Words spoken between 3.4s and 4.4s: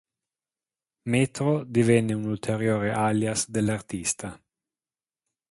dell'artista.